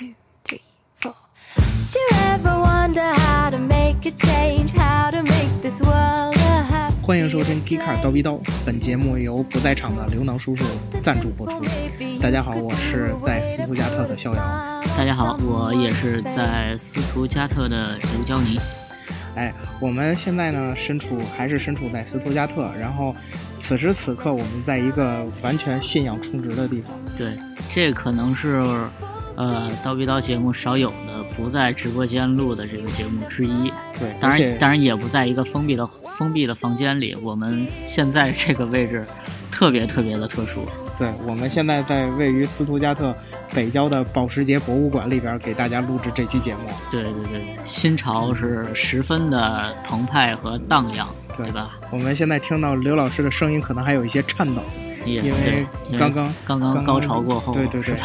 [0.00, 0.14] two,
[0.44, 0.62] three,
[0.96, 1.14] four.
[1.92, 4.72] Do you ever wonder how to make a change?
[4.72, 8.32] How to make this world a happy 欢迎收听《g e e k a r 刀逼刀》，
[8.64, 10.64] 本节目由不在场的刘能叔叔
[11.02, 11.62] 赞助播出。
[12.18, 14.82] 大家好，我是在斯图加特的逍遥。
[14.96, 18.58] 大家好，我也是在斯图加特的刘娇妮。
[19.34, 23.14] 哎，我们现在呢，身处还是身处在斯图加特，然后
[23.58, 26.94] 此时此刻，我们在一个完全信仰充值的地方。
[27.18, 27.38] 对，
[27.68, 28.64] 这可能是
[29.36, 33.72] 呃刀逼刀节目少有的不在直播间录的这个节目之一。
[33.98, 35.86] 对，当然，当然也不在一个封闭的
[36.18, 37.14] 封闭的房间里。
[37.22, 39.06] 我们现在这个位置
[39.50, 40.60] 特别特别的特殊。
[40.98, 43.14] 对，我们现在在位于斯图加特
[43.54, 46.68] 北郊的保时捷博物馆里边给大家录制这期节目。
[46.90, 51.06] 对对对，心潮是十分的澎湃和荡漾，
[51.38, 51.78] 对对吧？
[51.90, 54.60] 我们现在听到刘老师的声音可能还有一些颤抖，
[55.06, 57.96] 也因为对刚刚刚刚刚高潮过后，对对对？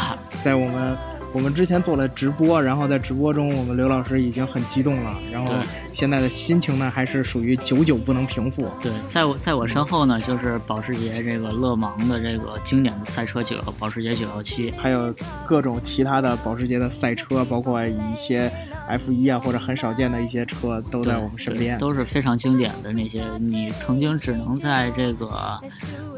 [0.41, 0.97] 在我们
[1.35, 5.53] 我们之前做了直播，然后在直播中，我们刘老师已经很激动了，然后
[5.91, 8.71] 现在的心情呢还是属于久久不能平复。
[8.81, 14.71] 对，在我在我身后呢，就是保时捷这个勒芒的这个经典的赛车九保时捷九幺七。
[14.77, 15.13] 还有
[15.45, 18.49] 各种其他的保时捷的赛车，包括一些
[18.87, 21.77] F 一啊或者很少见的一些车都在我们身边。
[21.77, 25.59] 都是非常经典的那些，你曾经只能在这个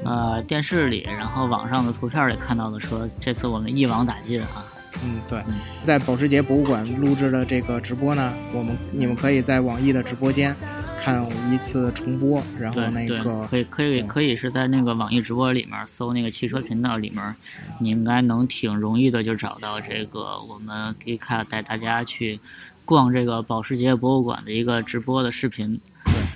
[0.06, 4.64] 呃电视里，然后网上的图片里看到的车，这次我们一网打尽啊！
[5.04, 5.40] 嗯，对，
[5.84, 10.56] 在保时捷博物馆录制的这个直播呢，我们你们可以在网易的直播间
[10.98, 17.36] 看一次重播，然后那个，可以可以可以是在那个网易直播里面搜那个汽车频道里面，
[17.80, 22.40] 你应该能挺容易的就找到这个我们 g e k 带大家去
[22.84, 25.80] 逛这个保时捷博物馆的一个直播的视频。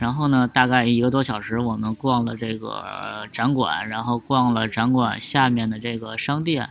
[0.01, 6.67] 然后呢，大概一个多小时，我们逛了这个呃展馆，然后逛了展馆下面的这个商店，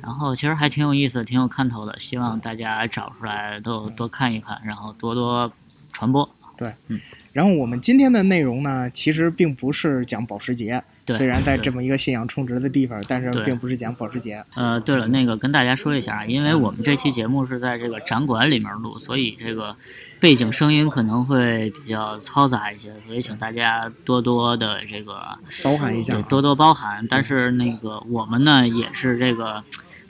[0.00, 1.98] 然后其实还挺有意思，挺有看头的。
[1.98, 5.52] 希望大家找出来都多看一看，然后多多
[5.92, 6.30] 传播。
[6.56, 6.98] 对，嗯
[7.32, 14.44] 然后我们今天的内容呢，其实并不是讲保时捷，虽然在这么一个信仰充值的地方，但是并不是讲保时捷。
[14.54, 19.76] 呃，对了，那个跟大家说一下啊，因为我们这期节目是在这个展馆里面录，所以这个
[20.20, 27.06] 背景声音可能会比较嘈杂一些，所以请大家多多的这个包涵一下啊，对多多包涵。
[27.08, 29.62] 但是那个我们呢，也是这个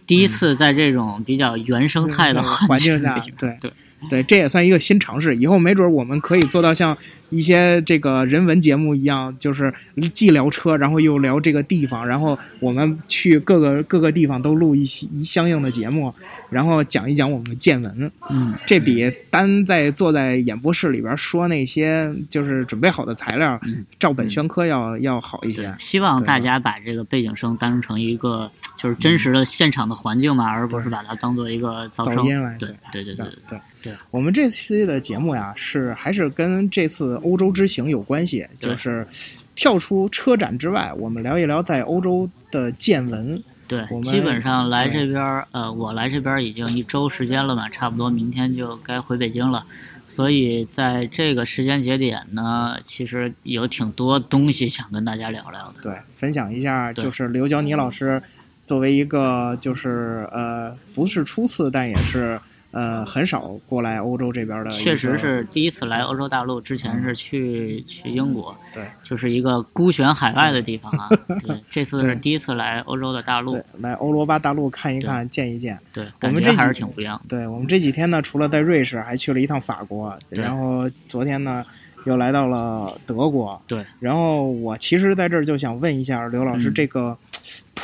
[0.07, 3.73] 第一次在这种比较原生态的嗯环境境下对对
[4.09, 5.37] 对，这也算一个新尝试。
[5.37, 6.97] 以后没准我们可以做到像
[7.31, 9.73] 一些这个人文节目一样，就是
[10.13, 16.15] 既聊车，然后又聊这个地方，然后我们去各个各个地方都录一些一相应的节目，
[16.51, 18.11] 然后讲一讲我们的见闻。
[18.31, 32.17] 嗯，这比单在坐在演播室里边说那些就是准备好的材料，嗯照本宣科要要好一些。，希望大家把这个背景声当成一个就是真实的现场的环境嘛，而不是把它当做一个噪声。
[32.17, 39.07] 噪音来对对对对对对对我们这期的节目呀，是还是跟这次欧洲之行有关系，就是
[39.55, 43.43] 跳出车展之外，我们聊一聊在欧洲的见闻。
[43.69, 49.67] 对我们基本上来这边儿，呃，我来这边已经一周时间了嘛，差不多明天就该回北京了。
[50.07, 55.75] 所以在这个时间节点呢，其实有挺多东西想跟大家聊聊的。
[55.83, 58.23] 对，分享一下，就是刘娇妮老师
[58.65, 62.41] 作为一个就是呃不是初次，但也是
[62.79, 71.09] 呃很少过来欧洲这边的，确实是第一次来欧洲大陆，之前是去去英国，对就是一个孤悬海外的地方啊。
[71.41, 75.77] 对，这次是第一次来欧洲的大陆对，来欧罗巴大陆看一看，见一见。
[75.93, 77.25] 对，我感觉还是挺不一样的。
[77.29, 81.65] 对我们这几天呢，除了在瑞士，还去了一趟法国，然后昨天呢
[82.05, 83.61] 又来到了德国。
[83.67, 87.17] 对，然后我其实在这儿就想问一下刘老师，嗯这个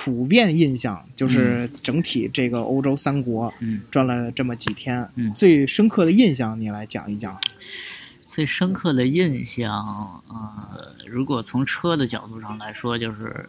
[0.05, 7.41] 普遍印象就是整体这个欧洲三国嗯，转了这么几天，嗯最深刻的印象你来讲一讲。
[8.27, 9.73] 最深刻的印象，
[10.29, 13.49] 呃，如果从车的角度上来说，就是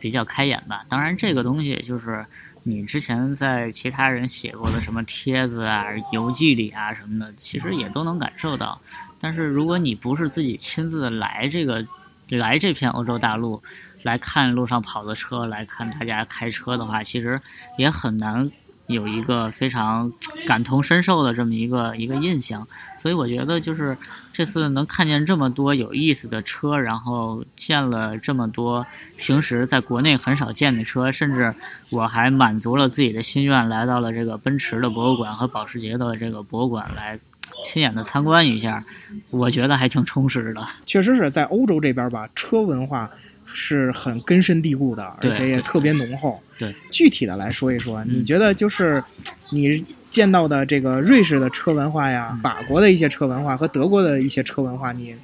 [0.00, 0.84] 比较开眼吧。
[0.88, 2.26] 当然，这个东西就是
[2.64, 8.80] 你之前在其他人写过的什么帖子啊、游记里啊什么的，其实也都能感受到。
[9.20, 11.86] 但是，如果你不是自己亲自来这个
[12.30, 13.62] 来这片欧洲大陆，
[14.04, 17.40] 来看路上跑的车，来看大家开车的话，其实
[17.76, 18.50] 也很难
[18.86, 20.12] 有一个非常
[20.46, 22.68] 感同身受的这么一个一个印象。
[22.98, 23.96] 所以我觉得就是
[24.30, 28.86] 这次能看见这么多有意思的车，然后见了这么多
[29.16, 31.54] 平时在国内很少见的车，甚至
[31.90, 37.18] 我还满足了自己的心愿，来到了这个奔驰的博物馆和保时捷的这个博物馆来
[37.62, 38.84] 亲眼的参观一下，
[39.30, 40.66] 我觉得还挺充实的。
[40.84, 43.10] 确实是在欧洲这边吧，车文化
[43.44, 46.40] 是很根深蒂固的，而且也特别浓厚。
[46.58, 49.02] 对，具体的来说一说，你觉得就是
[49.50, 55.16] 你见到的这个瑞士的车文化呀，法国的一些车文化和德国的一些车文化，你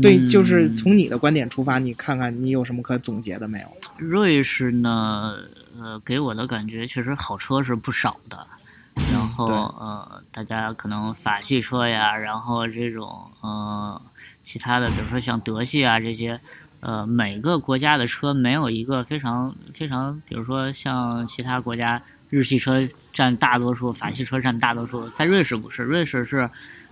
[0.00, 3.66] 对，嗯就是从你的观点出发，你看看你有什么可总结的没有？
[3.98, 5.34] 瑞士呢，
[5.80, 8.46] 呃，给我的感觉确实好车是不少的，
[8.94, 14.00] 然后嗯呃，大家可能法系车呀，然后这种呃
[14.42, 16.40] 其他的，比如说像德系啊这些，
[16.80, 22.00] 呃，每个国家的车没有一个非常非常，比如说像其他国家
[22.30, 26.48] 日系车占大多数，法系车占大多数，在瑞士不是，瑞士是。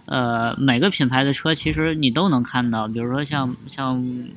[0.06, 4.29] 呃，每个品牌的车其实你都能看到，比如说像像嗯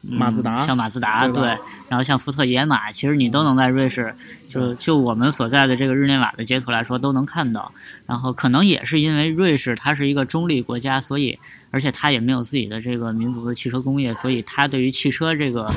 [0.00, 1.58] 马自达像马自达对吧
[1.88, 4.14] 然后像福特野马，其实你都能在瑞士，
[4.48, 7.72] 就就我们所在的这个日内瓦的街头来说都能看到。
[8.06, 11.38] 然后可能也是因为瑞士它是一个中立国家，所以
[11.70, 15.68] 而且它也没有自己的这个民族的汽车工业，所以它对于汽车这个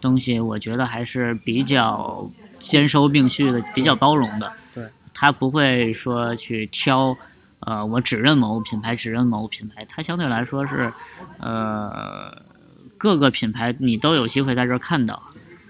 [0.00, 4.52] 东西，我觉得还是比较兼收并蓄的，比较包容的。
[4.74, 4.84] 对，
[5.14, 7.16] 它不会说去挑。
[7.60, 10.90] 呃，我只认某个品牌，只认某个品牌，它相对来说是，
[11.38, 12.34] 呃，
[13.00, 15.22] 各个品牌你都有机会在这儿看到。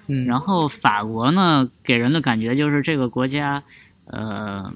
[0.08, 3.62] 嗯，然后法国呢，给人的感觉就是这个国家，
[4.06, 4.72] 呃，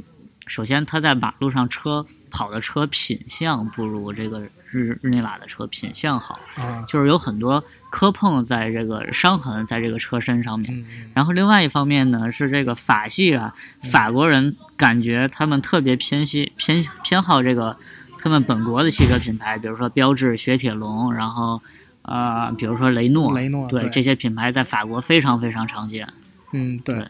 [0.46, 4.40] 首先它在马路上车跑的车品相不如这个
[4.70, 10.72] 日日内瓦的车品相好，啊，就是有很多磕碰在这个伤痕在这个车身上面。
[10.72, 13.52] 嗯，然后另外一方面呢，是这个法系啊，
[13.90, 17.76] 法国人感觉他们特别偏西偏偏好这个
[18.20, 21.60] 他们本国的汽车品牌，比如说标致、雪铁龙，然后
[22.04, 26.08] 呃，比如说雷诺，雷诺对对这些品牌在法国非常非常常见。
[26.52, 27.06] 嗯，对对。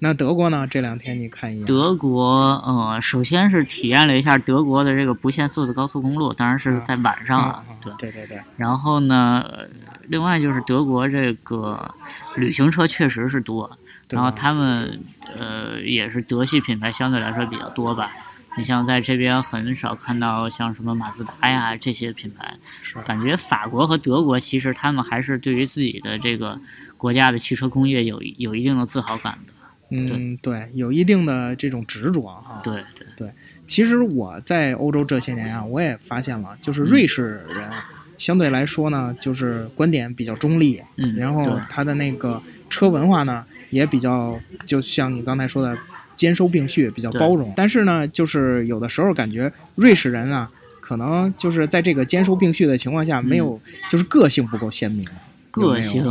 [0.00, 0.64] 那德国呢？
[0.70, 2.24] 这两天你看一眼，德国，
[2.64, 7.92] 呃，首先是体验了一下德国的这个不限速的高速公路，当然是在晚上啊啊，对。
[7.98, 9.66] 对对对，然后呢，呃
[10.06, 11.92] 另外就是德国这个
[12.36, 13.68] 旅行车确实是多，
[14.08, 15.00] 然后他们
[15.36, 18.12] 呃也是德系品牌相对来说比较多吧。
[18.58, 26.60] 你像在这边很少看到像什么马自达呀这些品牌，是感觉法国和德国其实他们还是对于自己的这个
[26.96, 29.52] 国家的汽车工业有有一定的自豪感的。
[29.90, 32.60] 嗯，对，有一定的这种执着哈。
[32.62, 33.32] 对对对，
[33.66, 37.70] 其实我在欧洲这些年啊，我也发现了，就是瑞士人
[38.18, 45.78] 相对来说呢，就是观点比较中立，嗯，然后他的那个车文化呢，也比较，就像你刚才说的，
[46.18, 47.52] 兼收并蓄，比较包容。
[47.54, 50.50] 但是呢，就是有的时候感觉瑞士人啊，
[50.80, 55.06] 可能就是在这个兼收并蓄的情况下，没有，就是个性不够鲜明。
[55.52, 56.04] 个性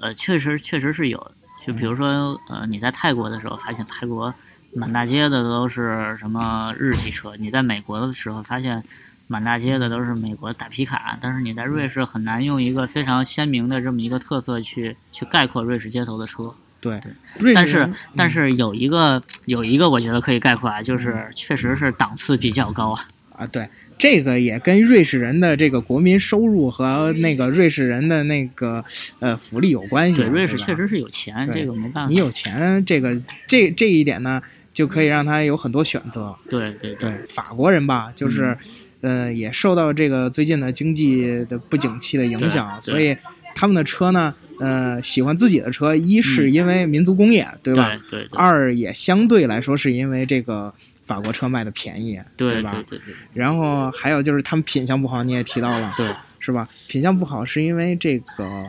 [0.00, 1.32] 呃，确实确实是有。
[1.66, 4.32] 就比如说，呃，你在泰国的时候，发现泰国
[4.74, 8.82] 满大街的都是什么日系车；你在美国的时候，发现
[9.26, 11.18] 满大街的都是美国大皮卡。
[11.20, 16.54] 但是你在瑞士很难用一个非常鲜明的这么一个特色去去概括瑞士街头的车。
[16.82, 17.00] 对
[17.38, 23.08] 对，但是但是有一个有一个我觉得可以概括啊，就是确实是档次比较高啊。
[23.34, 28.84] 啊，对，这个也跟瑞士人的这个国民收入和那个瑞士人的那个
[29.20, 30.18] 呃福利有关系。
[30.18, 32.10] 对，瑞士确实是有钱，这个没办法。
[32.10, 34.40] 你有钱，这个这这一点呢，
[34.70, 36.36] 就可以让他有很多选择。
[36.50, 38.56] 对对对，法国人吧，就是，
[39.00, 43.16] 嗯呃，也受到这个最近的经济的不景气的影响，所以
[43.54, 47.88] 他们的车呢，呃，喜欢自己的车，一是因为民族工业，对吧？
[47.88, 50.72] 对对对二也相对来说是因为这个
[51.02, 52.72] 法国车卖的便宜，对吧？
[52.72, 56.68] 对对对然后还有就是他们品相不好，你也提到了，对，是吧？
[56.88, 58.64] 品相不好是因为这个，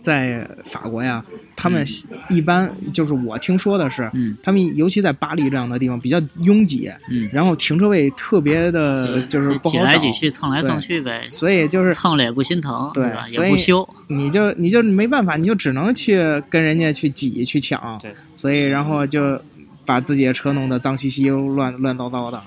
[0.00, 1.24] 在法国呀，
[1.56, 1.84] 他们
[2.28, 4.36] 一般就是我听说的是，嗯。
[4.42, 7.28] 他们尤其在巴黎这样的地方比较拥挤，嗯。
[7.32, 13.10] 然后停车位特别的，就是不挤好找，来挤去，蹭来蹭去呗，所以就是蹭了也不心疼，对？
[13.26, 16.18] 所以也不修，你就你就没办法，你就只能去
[16.48, 19.40] 跟人家去挤去抢，对，所以然后就
[19.84, 22.40] 把自己的车弄得脏兮兮、乱乱糟糟的，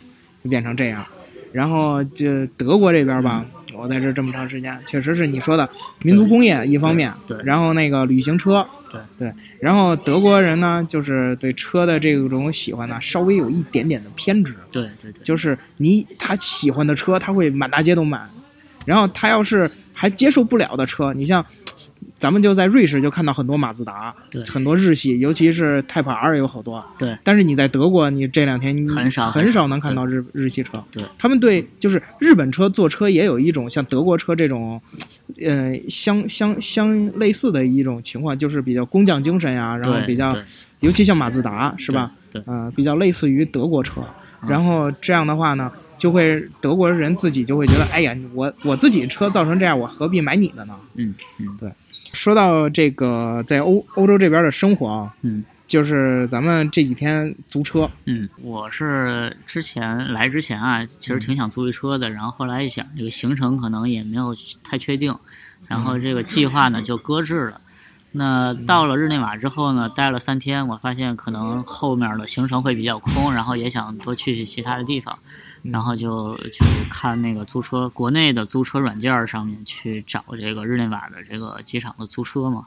[0.44, 1.06] 就变成这样。
[1.52, 5.70] 然后就德国这边吧，我在这这么长时间，确实是你说的
[6.02, 18.22] 民族工业一方面，对对然后那个旅行车，对对，然后德国人呢，就是对车的这种喜欢呢，稍微有一点点的偏执，对对对，就是你他喜欢的车，他会满大街都买，
[18.86, 21.46] 然后他要是还接受不了的车，你像
[22.16, 26.84] 咱们就在瑞士就看到很多马自达对，很多日系，尤其是 Type R 有好多。
[27.00, 30.84] 对但是你在德国，你这两天你很少很少能看到日日系车。
[30.92, 34.80] 对，他们对就是日本车坐车也有一种像德国车这种，
[35.44, 40.38] 呃，相相相类似的一种情况，就是比较工匠精神呀，然后比较
[40.82, 42.12] 尤其像马自达是吧？？
[42.32, 44.02] 对，对呃，比较类似于德国车，
[44.44, 45.72] 嗯然后这样的话呢，
[46.02, 50.76] 就会德国人自己就会觉得，哎呀，我我自己车造成这样，我何必买你的呢？
[50.96, 51.56] 嗯嗯。
[51.60, 51.72] 对。
[52.12, 55.44] 说到这个在欧欧洲这边的生活啊，嗯。
[55.68, 65.16] 就是咱们这几天租车，嗯，我是之前来之前啊，其实挺想租一车的，然后后来一想，这个行程可能也没有太确定，
[65.70, 67.62] 然后这个计划呢就搁置了。
[68.12, 75.18] 那到了日内瓦之后呢，待了三天，我发现可能后面的行程会比较空，然后也想多去去其他的地方，
[75.64, 82.66] 然后就去看那个租车，国内的租车软件上面去找这个日内瓦的这个机场的租车嘛。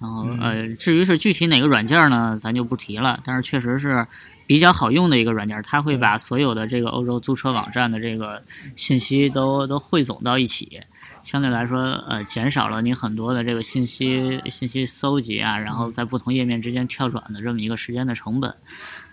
[0.00, 3.20] 然后呃，至于是具体哪个软件呢，咱就不提了。
[3.24, 4.04] 但是确实是
[4.52, 8.42] 比较好用的一个软件，它会把所有的这个欧洲租车网站的这个
[8.76, 10.78] 信息都都汇总到一起，
[11.24, 18.54] 相对来说呃减少了你很多的这个信息信息搜集啊，然后在不同页面之间跳转的这么一个时间的成本。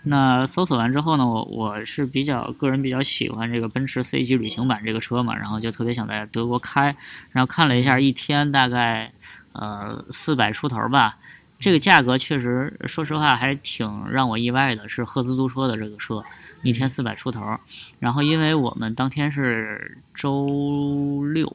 [0.02, 6.94] 那搜索完之后呢，我我是比较个人比较喜欢这个奔驰 C 级旅行版这个车嘛，然后就特别想在德国开，
[7.30, 9.10] 然后看了一下，一天大概。
[9.52, 11.18] 呃，四百出头吧，
[11.60, 14.88] 这个价格确实，说实话还挺让我意外的。
[14.88, 16.24] 是赫兹租车的这个车，
[16.62, 17.42] 一天四百出头。
[17.98, 21.54] 然后，因为我们当天是周六。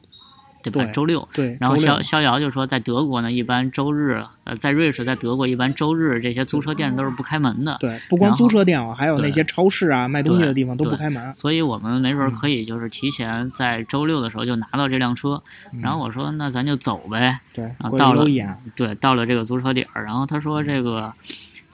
[0.70, 0.90] 对吧？
[0.92, 1.56] 周六，对。
[1.60, 7.76] 然后逍逍遥就说，在德国呢，一般周日，呃，在瑞士，在德国一般周日这些租车店都是不开门的。
[7.80, 11.34] 对，不光租车店啊，还有那些超市啊，卖东西的地方都不开门。
[11.34, 15.42] 所以我们没准可以就是提前在周六的时候就拿到这辆车。
[15.82, 17.40] 然后我说，那咱就走呗。
[17.52, 17.64] 对。
[17.78, 18.24] 然后到了，
[18.74, 21.12] 对，到了这个租车点儿，然后他说这个。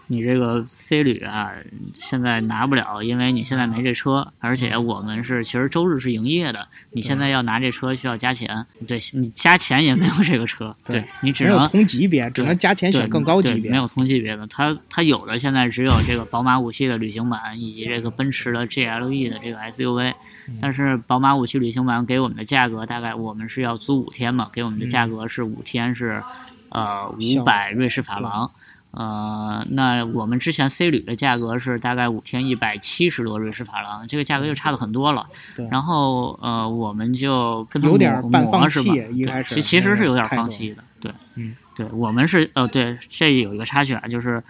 [0.08, 1.52] 你这个 C 旅啊，
[1.94, 20.12] 现在拿不了，因为你现在没这车，而且我们是其实周日是营业的，你现在要拿这车需要加钱，对你加钱也没有这个车，对你只能同级别，只能加钱选更高级别，没有同级别的，它它有的现在只有这个宝马五系的旅行版以及这个奔驰的 GLE 的这个 SUV，
[20.60, 26.22] 但是宝马五系旅行版给我们的价格大概我们是要租五天嘛，给我们的价格是五天是
[26.68, 28.50] 呃五百瑞士法郎。
[28.92, 35.26] 呃，那我们之前 C 旅的价格是大概五天一百七十多瑞士法郎，这个价格就差的很多了。
[35.56, 35.66] 对。
[35.70, 38.80] 然后呃，我们就跟有点半放弃，
[39.12, 40.84] 一开始其实是有点放弃的。
[41.00, 44.42] 对，嗯，对我们是呃，对，这有一个插曲啊，就是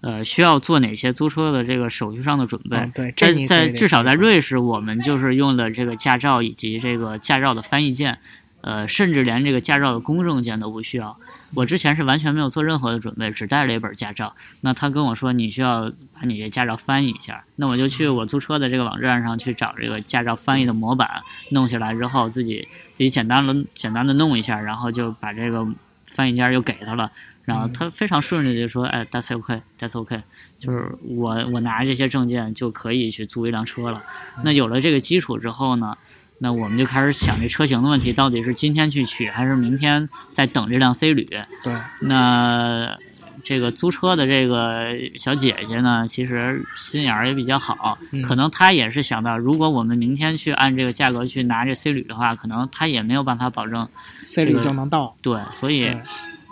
[0.00, 2.90] 呃，需要做哪些租车的这个手续上的准备？
[2.94, 8.18] 对，在在至少在瑞士，我们就是用的这个驾照以及这个驾照的翻译件。
[8.60, 11.16] 呃，甚至连这个驾照的公证件都不需要。
[11.54, 14.34] 我之前是完全没有做任何的准备，只带了一本驾照。
[14.60, 17.44] 那他跟我说，你需要把你这驾照翻译一下。
[17.56, 21.22] 那我就去我租车的这个网站上去找这个驾照翻译的模板，
[21.52, 25.66] 弄下来之后，自己自己简单的简单的弄一下，然后就把这个
[26.04, 27.10] 翻译件又给他了。
[27.44, 30.22] 然后他非常顺利的就说：“哎，That's OK，That's OK。”
[30.58, 34.02] 就是我我拿这些证件就可以去租一辆车了。
[34.44, 35.96] 那有了这个基础之后呢？
[36.38, 41.24] 那我们就开始想这车型的问题，到底是今天去取，还是明天再等这辆 C 旅？
[41.62, 41.74] 对。
[42.00, 42.96] 那
[43.42, 53.88] 这个租车的这个小姐姐呢，其实心眼儿也比较好，可能她也是想到，如果我们明天去按这个价格去拿这 C 旅的话，可能她也没有办法保证
[54.22, 55.16] C 旅就能到。
[55.22, 55.96] 对，所以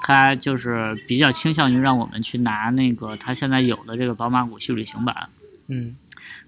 [0.02, 5.28] 她就是比较倾向于让我们去拿那个她现在有的这个宝马五系旅行版。
[5.68, 5.96] 嗯。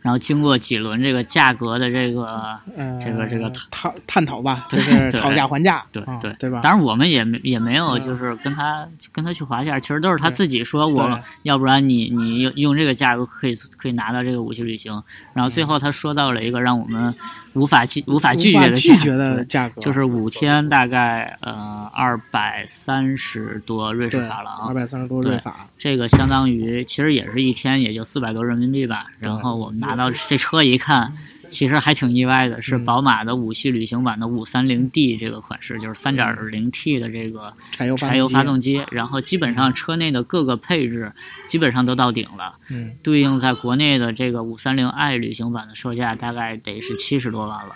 [0.01, 2.59] 然后经过几轮这个价格的这个
[3.03, 6.61] 这个这个探探讨吧，就是讨价还价，对对对吧？
[6.63, 15.03] 当然我们也没也没有就是跟他跟他去划价，其实都是他自己说，我要不然你你用用这个价格可以可以拿到这个五系旅行。
[15.35, 17.13] 然后最后他说到了一个让我们
[17.55, 29.07] 无法拒无法拒绝的拒绝的价格，就是五天大概呃二百三十多瑞士法郎，二百三十多瑞法，这个相当于其实也是一天也就四百多人民币吧。
[29.19, 29.88] 然后我们拿。
[29.89, 31.13] 拿到这车一看，
[31.49, 41.11] 其实还挺意外的，是宝马的五系旅行版的五三零 D 这个款式，就是三点零 T 的这个柴油柴油发动机，然后基本上车内的各个配置
[41.47, 47.75] 基本上都到顶了，嗯，对应在国内的这个五三零 i 旅行版的售价大概得是七十多万了。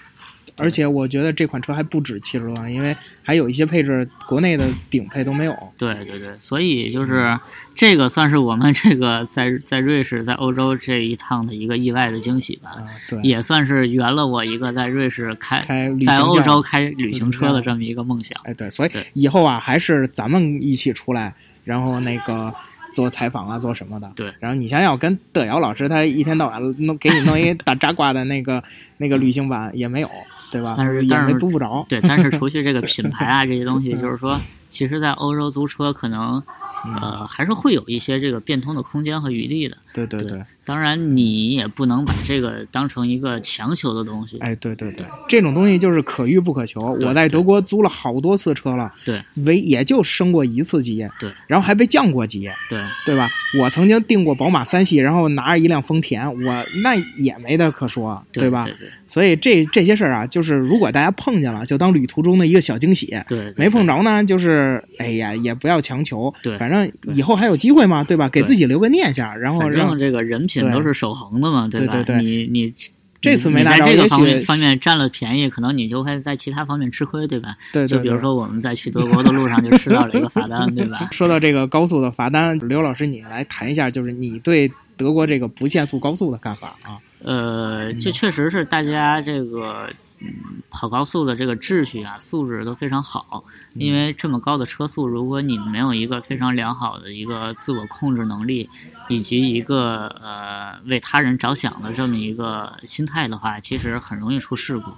[0.57, 5.57] 而且我觉得这款车还不止七十多万，因为还有一些配置国内的顶配都没有。
[5.79, 7.39] 对对对，所以就是
[7.75, 12.73] 这个算是我们这个在在瑞士在欧洲这一趟的一个意外的惊喜吧。
[13.09, 15.61] 对，也算是圆了我一个在瑞士开
[16.05, 18.39] 在欧洲开旅行车的这么一个梦想。
[18.45, 22.55] 哎，对，所以以后啊，还是咱们一起出来，然后那个
[22.93, 24.13] 做采访啊，做什么的。
[24.15, 28.63] 对，然后你想想，跟德瑶老师他一天到晚弄给你弄一 大扎挂的那个
[28.99, 30.11] 那个旅行版也没有。
[30.53, 30.75] 对吧？
[30.77, 31.85] 但是但是租不着。
[31.89, 36.41] 对，但是 除去这个品牌啊这些东西， 就是说，其实，在欧洲租车可能
[36.85, 39.77] 嗯呃，还是会有一些这个变通的空间和余地的。
[39.93, 44.39] 对对对对，当然，你也不能把这个当成一个强求的东西。
[44.39, 46.81] 哎，对对对，这种东西就是可遇不可求。
[47.03, 53.29] 我在德国租了好多次车了，对唯也就升过一次级，对然后还被降过级，对对吧？
[53.59, 58.65] 我曾经订过宝马三系，然后拿着一辆丰田，我那也没得可说，吧？
[58.65, 68.29] 对对所以这这些事儿啊，就是如果大家碰见了，就当旅途中的一个小惊喜；对对，没碰着呢，就是哎呀，也不要强求，对反正以后还有机会嘛，对吧？
[68.29, 71.69] 给自己留个念想，然后让正这个人品都是守恒的嘛，吧？
[71.71, 72.73] 对对对你你
[73.21, 77.57] 这次没拿着在这个方面方面占了便宜，可能你就会在其他方面吃亏，对吧？
[77.73, 78.19] 对对就比如。
[78.19, 81.09] 说我们在去德国的路上就吃到了一个罚单， 对吧？
[81.13, 86.99] 说到这个高速的罚单，刘老师你来谈一下，就是你对德国这个不限速高速的看法啊？
[87.25, 89.89] 呃，这确实是大家这个
[90.25, 98.71] 嗯跑高速的这个秩序啊素质都非常好，因为这么高的车速，如果你没有一个非常良好的一个自我控制能力，
[99.09, 104.91] 以及一个呃为他人着想的这么一个心态的话，其实很容易出事故。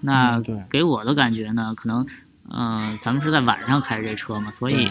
[0.00, 2.06] 那给我的感觉呢，可能
[2.48, 4.90] 嗯、呃咱们是在晚上开这车嘛，所以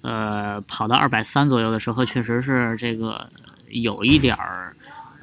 [0.00, 3.30] 呃跑到二百三左右的时候，确实是这个
[3.68, 4.74] 有一点儿。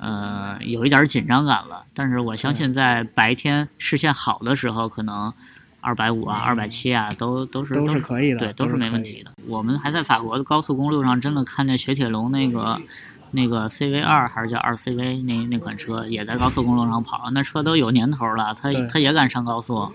[0.04, 5.34] 呃，有一点儿紧张感了，但是我相信在白天视线好的时候，可能
[5.80, 9.32] 二百五啊、二百七啊，都都是都是是可以的对，都是没问题的。
[9.48, 12.82] 我们还在法国的高速公路上，真的看见雪铁龙那个
[13.32, 18.86] 那个 CV 二还是叫二 CV 那那款车，也在高速公路上跑，那车都有年头了，它对。
[18.92, 19.90] 它也敢上高速。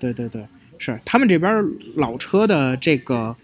[0.00, 0.46] 对对对，
[0.78, 1.52] 是他们这边
[1.96, 3.36] 老车的这个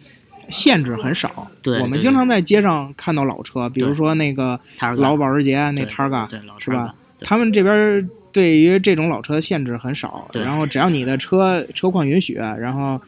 [0.50, 1.50] 限制很少。
[1.80, 4.58] 我们经常在街上看到老车，比如说那个
[4.96, 6.28] 老保时捷那对 Targa，
[6.58, 13.00] 是吧他们这边对于这种老车的限制很少，然后只要你的车车况允许，然后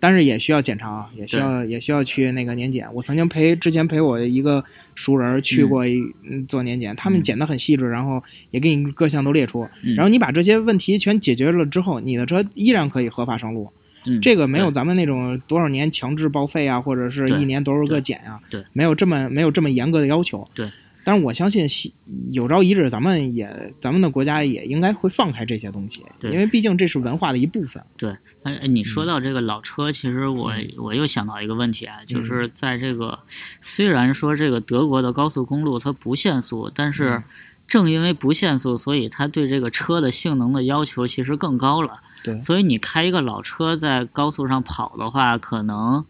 [0.00, 2.88] 但是也需要检查，也需要也需要去那个年检。
[2.94, 4.64] 我曾经陪之前陪我一个
[4.94, 13.70] 熟人去过一、嗯做年检，他们嗯检的很细致，然后也给你各项都列出，嗯然后你把这些问题全解决了之后，你的车依然可以合法上路。
[14.06, 20.46] 嗯，这个没有咱们那种多少年强制报废啊，或者是一年多少个检啊，对没有这么没有这么严格的要求。
[20.54, 20.68] 对，
[21.04, 21.92] 但是我相信西
[22.30, 27.82] 有朝一日咱们也咱们的国家也应该会放开这些东西，对因为毕竟这是文化的一部分。
[27.96, 33.18] 对，但是你说到这个老车，其实我嗯我又想到一个问题啊，就是在这个
[33.60, 37.22] 虽然说这个德国的高速公路它不限速，但嗯是
[37.68, 42.00] 正因为不限速，所以它对这个车的性能的要求其实更高了。
[42.22, 46.04] 对所以你开一个老车在高速上跑的话，可能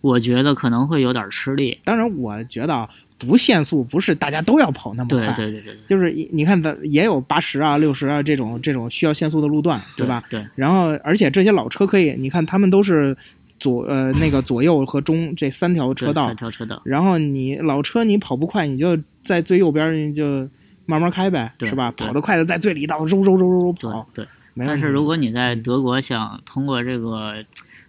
[0.00, 1.80] 我觉得可能会有点吃力。
[1.84, 2.88] 当然，我觉得啊
[3.18, 10.22] 不限速不是大家都要跑那么快，对对对对，就是你看咱也有八十啊、六十啊这种这种需要限速的路段，对吧？？
[10.30, 13.16] 对然后，而且这些老车可以，你看他们都是
[13.58, 16.80] 左呃那个左右和中这三条车道三，条车道。
[16.84, 20.46] 然后你老车你跑不快，你就在最右边儿你就
[20.84, 21.90] 慢慢开呗，是吧？
[21.92, 24.24] 跑得快的在最里道揉揉揉揉揉对。
[24.64, 27.44] 但是如果你在德国想通过这个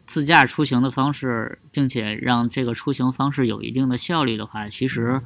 [0.06, 5.22] 自驾出行的方式，并且让这个出行方式有一定的效率的话，其实，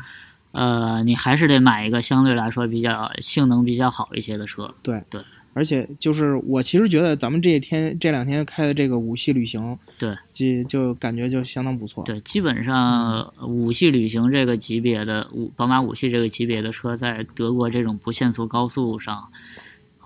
[0.52, 4.74] 呃，你还是得买一个相对来说比较性能比较好一些的车。
[4.82, 5.22] 对对，
[5.54, 12.04] 而且就是我其实觉得咱们这一天这两天开的这个五系旅行，对就就感觉就相当不错。
[12.04, 19.30] 对，基本上五系旅行这个级别的五宝马五系这个级别的车，在德国这种不限速高速上，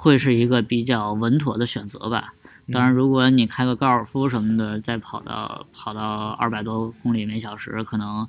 [0.06, 2.36] 会是一个比较稳妥的选择吧。
[2.72, 8.28] 当然，如果你开个高尔夫什么的，再跑到跑到二百多公里每小时，可能、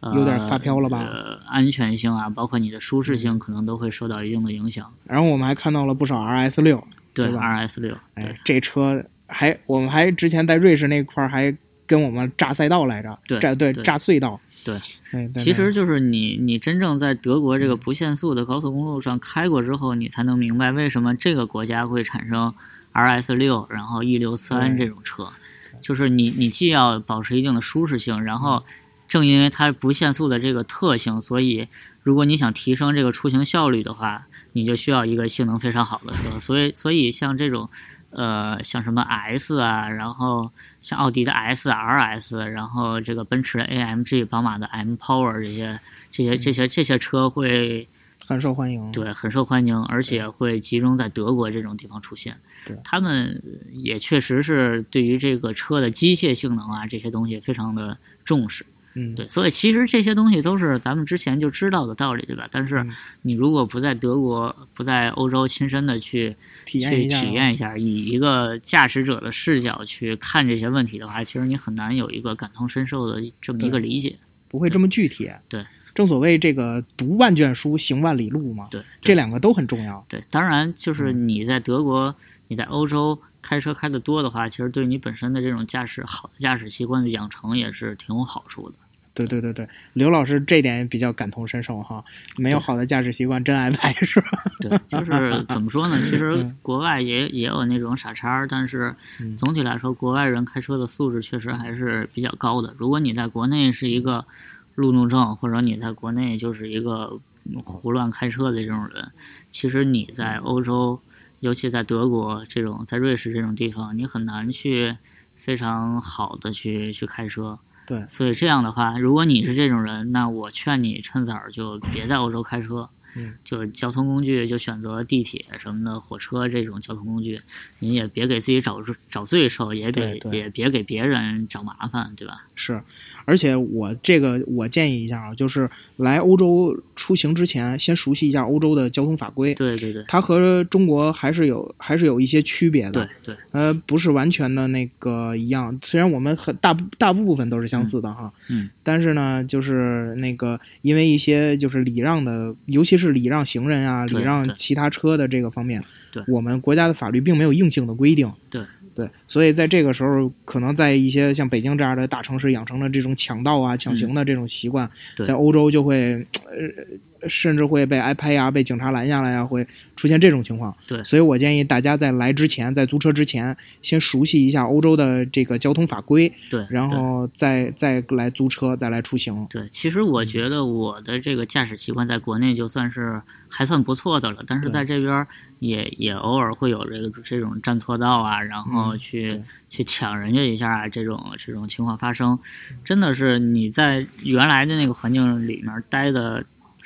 [0.00, 1.02] 呃、有点发飘了吧
[1.48, 4.92] 安全性啊，包括你的舒适性，可能都会受到一定的影响。
[5.04, 11.56] 然后我们还看到了不少 RS 六，对对吧，RS 六，对哎，这车还我们还之前在瑞士那块儿还
[11.86, 14.80] 跟我们炸赛道来着，对炸对对炸隧道，对。
[15.12, 22.52] 哎，其实就是你，你真正在德国嗯这个不限速的高速公路上开过之后，你才能明白为什么这个国家会产生
[22.92, 25.32] RS 六，然后 E 六三这种车。
[25.80, 28.64] 就是你，你既要保持一定的舒适性，然后
[29.06, 31.68] 正因为它不限速的这个特性，所以
[32.02, 36.40] 如果你想提升这个出行效率的话，你就需要一个性能非常好的车。
[36.40, 37.68] 所以，所以像这种。
[38.14, 40.50] 呃，像什么 S 啊，然后
[40.82, 45.80] 像奥迪的 S、RS，然后这个奔驰的 AMG、宝马的 M Power 这些、
[46.12, 47.86] 这些、这些、这些车会
[48.26, 48.92] 很受欢迎。
[48.92, 52.36] 对很受欢迎，而且会集中在德国这种地方出现。
[52.64, 58.64] 对他们也确实是对于这个车的机械性能啊这些东西非常的重视。
[58.94, 62.48] 嗯，对，所以其实这些东西都是咱们之前就知道的道理，对吧？
[62.50, 62.90] 但是嗯
[63.22, 74.16] 你如果不在德国、不在欧洲亲身的去去体验一下体验一下，以一个驾驶者的视角去看这些问题的话，其实你很难有一个感同身受的这么一个理解。
[74.48, 75.28] 不会这么具体。
[75.48, 80.06] 对，正所谓这个读万卷书，行万里路嘛，对，这两个都很重要。
[80.08, 82.14] 对，当然就是嗯你在德国，
[82.46, 88.76] 你在欧洲开车开的多的话，其实对你本身的这种驾驶好的驾驶习惯的养成也是挺有好处的。
[89.14, 92.02] 对对对对，刘老师这点比较感同身受哈，
[92.36, 94.44] 没有好的驾驶习惯，真挨拍是吧？
[94.60, 95.96] 对，就是怎么说呢？
[96.00, 102.74] 其实嗯国外也也有那种傻叉，但是嗯总体来说，国外人开车的素质确实还是比较高的。
[102.76, 104.26] 如果你在国内是一个
[104.74, 109.12] 路怒症，或者你在国内就是一个嗯胡乱开车的这种人，
[109.48, 111.00] 其实你在欧洲，
[111.38, 114.96] 尤其在德国这种，在瑞士这种地方，你很难去
[115.36, 117.56] 非常好的去去开车。
[117.86, 122.88] 对，所以这样的话，如果你是这种人，那我劝你趁早就别在欧洲开车。
[123.16, 127.40] 嗯，就交通工具就选择地铁什么的，火车这种交通工具，
[127.78, 132.42] 你也别给自己找找罪受，也别对对也别给别人找麻烦，对吧？
[132.54, 132.80] 是，
[133.24, 139.54] 而且我这个我建议一下啊，就是来欧洲出行之前，先熟悉一下欧洲的交通法规。
[139.54, 143.08] 对对对它和中国还是有还是有一些区别的。
[143.24, 145.76] 对对，呃，不是完全的那个一样。
[145.82, 156.22] 虽然我们很大部大部分都是相似的哈，嗯，但是呢，就是那个因为一些就是礼让的，尤其是礼让行人啊、礼让其他车的这个方面，对。
[156.28, 158.32] 我们国家的法律并没有硬性的规定。
[158.50, 158.62] 对。
[158.94, 164.88] 对，所以在这个时候，可能在一些像北京这样的大城市养成了这种抢道啊、抢行的这种习惯，
[165.18, 166.84] 嗯在欧洲就会呃，
[167.28, 170.74] 甚至会被挨拍呀、被警察拦下来呀，会出现这种情况。
[170.88, 171.02] 对。
[171.04, 179.46] 所以我建议大家在来之前，在租车之前，先熟悉一下欧洲的这个交通法规，对，然后再再来租车，再来出行。
[179.50, 185.26] 对，其实我觉得我的这个驾驶习惯在国内就算是还算不错的了，但是在这边儿
[185.58, 189.42] 也也偶尔会有这个这种占错道啊，然后嗯去、对。
[189.70, 192.38] 去抢人家一下啊，这种这种情况发生，
[192.84, 196.44] 真的是你在原来的那个环境里面待的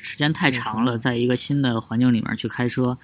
[0.09, 2.97] 时间太长了，在一个新的环境里面去开车，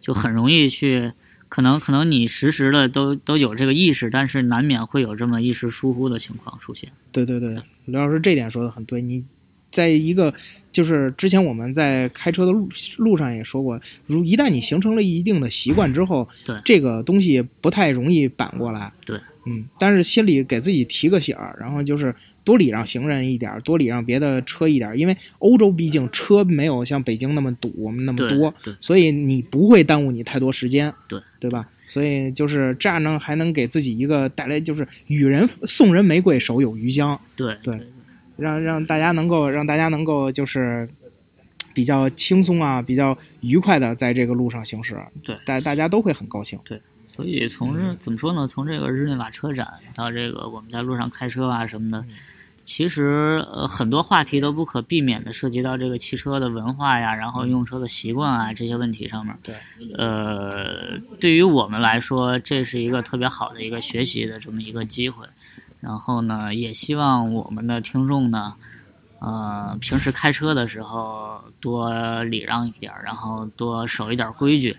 [0.00, 1.12] 就很容易去。
[1.48, 6.90] 可能可能你时时的都都有这个意识，但是难免会有这么一时疏忽的情况出现。
[7.10, 9.02] 对对对，刘老师这点说的很对。
[9.02, 9.24] 你
[9.72, 10.32] 在一个
[10.70, 18.92] 就是之前我们在开车的路路上也说过，如一旦你形成了一定的习惯之后，对这个东西不太容易扳过来。
[19.04, 30.92] 对，嗯，但是心里给自己提个醒儿，然后就是多礼让行人一点儿，多礼让别的车一点儿，因为欧洲毕竟车没有像北京那么堵，我们那么多，对所以你不会耽误你太多时间。
[31.08, 31.66] 对，对吧？
[31.86, 37.18] 所以就是这样呢，还能给自己一个带来，就是与人送人玫瑰，手有余香。
[37.36, 37.78] 对对
[38.42, 40.88] 让让大家能够让大家能够就是
[41.72, 46.58] 比较轻松啊，比较愉快的在这个路上行驶，对大大家都会很高兴。
[46.64, 46.78] 对
[47.08, 48.46] 所以从怎么说呢？
[48.46, 52.06] 从这个日内瓦车展到这个我们在路上开车啊什么嗯的，
[52.64, 59.36] 其实呃很多话题都不可避免的涉及到这个汽车的文化呀，然后用车的习惯啊这些问题上面。
[59.42, 59.54] 对，
[59.98, 65.26] 呃，对于我们来说，这是一个特别好的一个学习的这么一个机会。
[65.82, 68.54] 然后呢，也希望我们的听众呢，
[69.18, 74.78] 呃，平时开车的时候多礼让一点，然后多守一点规矩。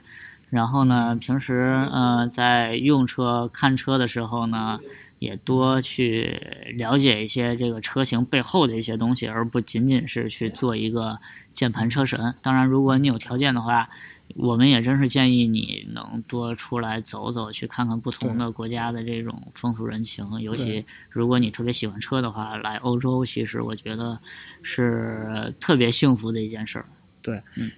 [0.50, 4.80] 然后呢，平时呃在用车看车的时候呢，
[5.20, 6.40] 也多去
[6.76, 11.20] 了解一些这个车型背后的一些东西，而不仅仅是去做一个
[11.52, 12.36] 键盘车神。
[12.42, 13.90] 当然，如果你有条件的话，
[14.36, 20.26] 我们也真是建议你能多出来走走，去看看不同的国家的这种风土人情。
[20.42, 24.20] 尤其如果你特别喜欢车的话，来欧洲其实我觉得
[24.64, 26.86] 是特别幸福的一件事儿。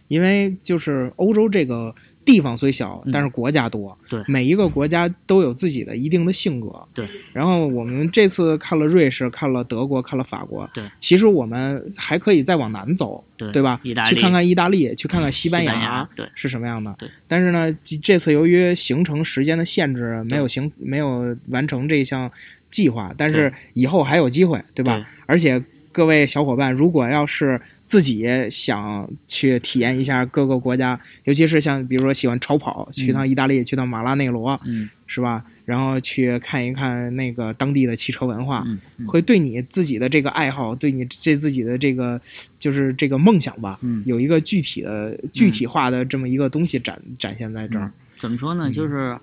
[0.07, 6.87] 因为就是欧洲这个地方虽小，嗯但是国家多，对每一个国家都有自己的一定的性格。
[6.93, 13.79] 对，然后我们这次看了瑞士，看了德国，看了法国，对，其实我们还可以再往南走，对对吧？
[13.83, 16.95] 意大利去看看意大利，去看看西班牙对是什么样的。
[16.97, 22.31] 对，但是呢，这这次由于行程时间的限制，没有行没有完成这项
[22.71, 24.97] 计划，但是以后还有机会，对吧？
[24.97, 25.61] 对而且
[25.95, 35.45] 各位小伙伴，如果要是自己想去体验一下各个国家，尤其是像比如说喜欢超跑，去趟意大利，去趟马拉内罗，嗯是吧？
[35.63, 38.67] 然后去看一看那个当地的汽车文化，
[39.07, 42.19] 会对你自己的这个爱好，对你这自己的这个
[42.59, 47.89] 就是这个梦想吧，嗯有一个具体的、具体化的这么一个东西展展现在这儿。
[48.17, 48.69] 怎么说呢？
[48.69, 49.17] 就是，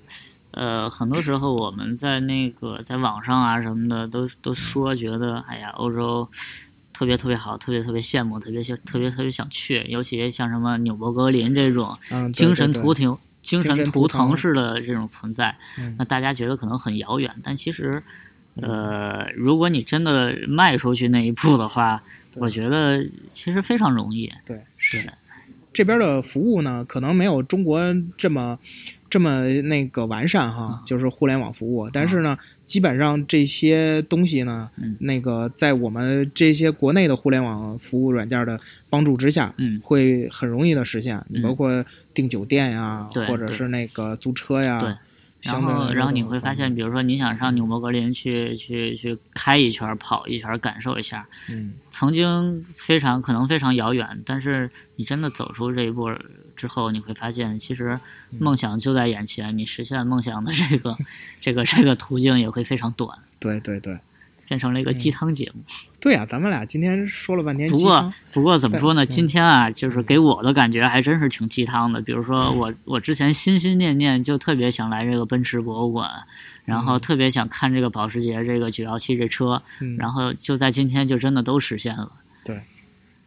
[0.52, 6.28] 呃，很多时候我们在那个在网上啊什么的，都都说觉得，哎呀，欧洲
[6.92, 9.84] 特别特别好，特别特别羡慕，特别想特别特别想去。
[9.88, 11.94] 尤其像什么纽博格林这种
[12.32, 18.02] 精神图腾、精精神神图图腾腾式的这种存在，嗯那大家觉得可能很遥远，但其实。
[18.60, 22.02] 呃，如果你真的迈出去那一步的话，
[22.34, 24.30] 我觉得其实非常容易。
[24.44, 25.10] 对，对是
[25.72, 27.80] 这边的服务呢，可能没有中国
[28.14, 28.58] 这么
[29.12, 31.90] 这么那个完善哈，啊就是互联网服务。
[31.90, 41.22] 但是呢，基本上这些东西呢，嗯那个在我们这些国内的互联网服务软件的帮助之下，嗯会很容易的实现。
[41.42, 44.96] 包括订酒店呀，或者是那个租车呀，对对
[45.44, 56.08] 来后，然后你会发现，比如说你想上纽博格林去去去开一圈儿、跑一圈儿，感受一下，嗯，曾经非常可能非常遥远，但是你真的走出这一步
[56.54, 57.98] 之后，你会发现，其实
[58.30, 60.96] 嗯梦想就在眼前，你实现梦想的这个
[61.40, 63.98] 这个这个途径也会非常短，对对对。
[64.52, 65.62] 变成了一个鸡汤节目。
[65.98, 69.06] 对呀、咱们俩今天说了半天不过，不过怎么说呢？
[69.06, 72.02] 今天啊，就是给我的感觉还真是挺鸡汤的。
[72.02, 76.10] 比如说嗯我我之前心心念念就特别想来这个奔驰博物馆，
[76.66, 82.12] 然后特别想看这个保时捷这个九幺七这车，嗯，然后就在今天就真的都实现了。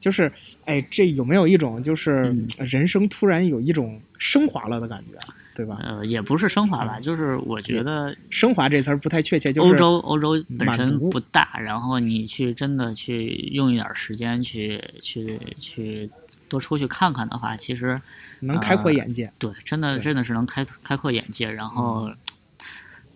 [0.06, 0.32] 就是，
[0.65, 5.18] 哎，这有没有一种就是嗯人生突然有一种升华了的感觉，
[5.56, 5.80] 对吧？
[5.82, 16.08] 呃，也不是升华嗯吧，就是我觉得升华这词儿不太确切，就是欧洲欧洲本身不大，然后你去真的去用一点时间去去去
[16.48, 18.00] 多出去看看的话，其实
[18.41, 19.32] 能开阔眼界。
[19.39, 22.12] 对，真的真的是能开开阔眼界，然后。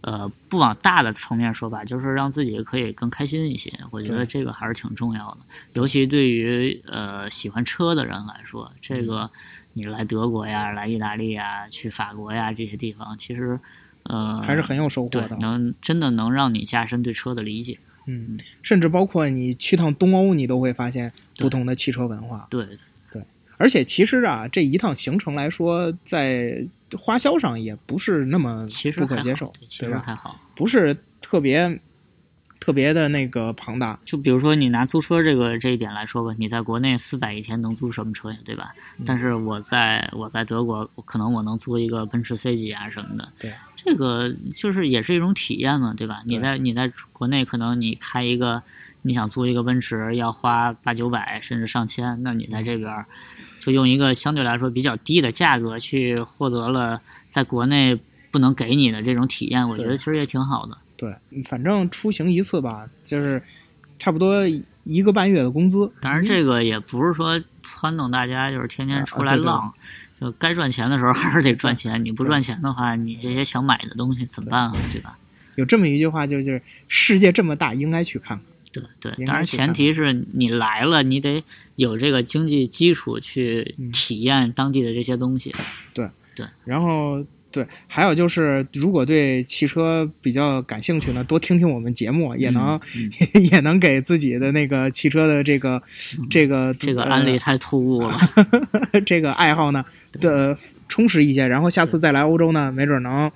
[0.02, 3.72] 呃，不往大的层面说吧，就是让自己可以更开心一些。
[3.92, 5.38] 我觉得这个还是挺重要的，
[5.74, 9.32] 尤其对于呃喜欢车的人来说，这嗯个
[9.74, 13.60] 你来德国呀、来意大利呀、去法国呀这些地方，其实
[14.04, 17.78] 呃还是很有收获的，能真的能让你加深对车的理解。
[18.06, 22.48] 嗯，甚至包括你去趟东欧，你都会发现不同的汽车文化。
[22.50, 22.66] 对，
[23.60, 26.64] 而且其实啊，这一趟行程来说，在
[26.98, 29.86] 花销上也不是那么其实不可接受对，其？
[29.86, 30.40] 实还好。
[30.56, 31.80] 不是特别
[32.58, 34.00] 特别的那个庞大。
[34.06, 38.74] 就比如说你拿租车这个这一点来说吧，你在国内四百一天能租什么车呀，对吧？
[38.98, 43.30] 嗯但是我在我在德国，可能我能租一个奔驰 C 级啊什么的。
[43.40, 46.24] 对，这个就是也是一种体验嘛，对吧？
[46.26, 48.64] 你在你在国内可能你开一个，
[49.02, 53.06] 你想租一个奔驰要花八九百甚至上千，那你在这边儿
[53.70, 58.00] 就用一个相对来说比较低的价格去获得了在国内
[58.32, 60.78] 不能给你的这种体验，我觉得其实也挺好的。
[60.98, 63.42] 对，反正出行一次吧，就是
[63.98, 64.44] 差不多
[64.84, 65.92] 一个半月的工资。
[66.02, 69.74] 当然，这个也不是说撺掇大家就是天天出来啊对对浪，
[70.20, 72.04] 就该赚钱的时候还是得赚钱。
[72.04, 74.74] 你不赚钱的话，你这些想买的东西怎么办啊？
[74.92, 75.18] 对吧？
[75.56, 78.46] 有这么一句话，就就是世界这么大，应该去看看。
[78.72, 81.44] 对对，当然前提是你来了，你得
[81.76, 85.54] 有这个经济基础去嗯体验当地的这些东西。
[85.94, 95.82] 对对然后对，还有就是，如果对汽车比较感兴趣呢，多听听我们节目，也能、嗯 也能给自己的那个汽车的这个、
[96.30, 98.16] 这个这个呃案例太突兀了。
[99.04, 99.84] 这个爱好呢
[100.22, 100.56] 的
[100.88, 103.32] 充实一些，然后下次再来欧洲呢，没准能。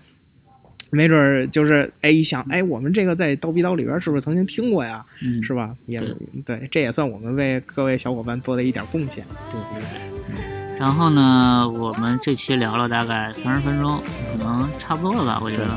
[0.94, 5.04] 没准儿就是哎一想哎，我们这个在刀逼刀里边是不是曾经听过呀？
[5.24, 5.76] 嗯，是吧？
[5.88, 9.26] 也对对，这也算我们为各位小伙伴做的一点贡献。
[9.52, 10.80] 对对对。
[10.80, 14.02] 然后呢，我们这期聊了大概三十分钟，
[14.32, 15.40] 可能差不多了吧？
[15.44, 15.68] 我觉得。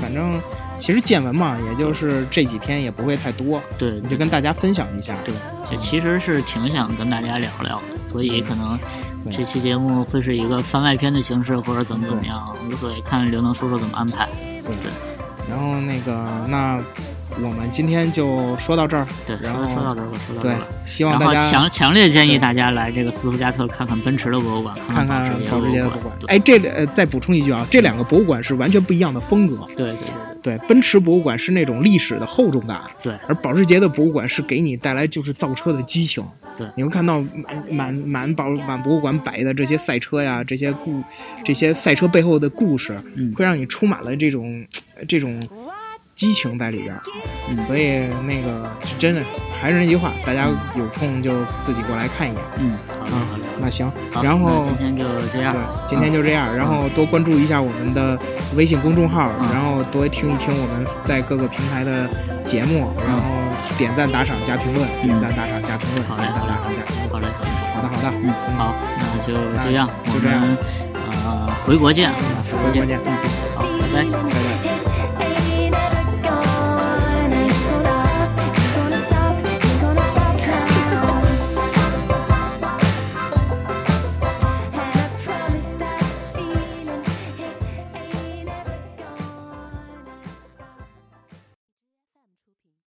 [0.00, 0.40] 反正
[0.78, 5.14] 其实见闻嘛，也就是这几天也不会太多，对，你就跟大家分享一下。
[5.22, 5.34] 对，
[5.70, 8.78] 就其实是挺想跟大家聊聊，所以可能
[9.30, 14.26] 这期节目会是一个番外篇的形式，或者怎么怎么样，无所谓，看刘能叔叔怎么安排。
[14.66, 14.76] 对
[15.48, 16.80] 然后那个，那
[17.42, 19.06] 我们今天就说到这儿。
[19.26, 26.12] 对，然后说说到这儿吧，说到这对儿希望大家强强烈建议大家来这个斯图加特看看奔驰的博物馆，看看看保时捷的博物馆。。
[26.28, 29.66] 哎，这呃，再补充一句啊，这两个博物馆是完全不一样的风格。
[29.76, 29.96] 对对
[30.42, 36.24] 对对，奔驰博物馆是那种历史的厚重感，对而保时捷的博物馆是给你带来就是造车的激情。
[36.58, 41.02] 对你会看到满满满保满博物馆摆的这些赛车呀，这些故
[41.42, 44.62] 这些赛车背后的故事，嗯会让你充满了这种
[45.08, 45.40] 这种
[46.14, 47.02] 激情在里边儿。
[47.48, 49.22] 嗯所以那个是真的，
[49.60, 52.42] 还是那句话，大家有空就自己过来看一眼。
[52.58, 53.44] 嗯，好嘞啊好的。
[53.60, 58.18] 那行，然后今天就这样对，，今天就这样，然后多关注一下我们的
[58.56, 62.08] 微信公众号，然后多听一听我们在各个平台的
[62.44, 63.22] 节目，然后
[63.76, 67.12] 点赞、打赏、加评论，点赞、打赏、加评论，好嘞点赞、好嘞打赏、加评论。
[67.12, 67.28] 好嘞好嘞。
[67.74, 70.56] 好的，好的，嗯，好，那就这样，就这样我们
[71.24, 73.12] 呃，回国见，回国见嗯，
[73.54, 74.08] 好，拜拜。
[74.10, 74.51] 拜拜。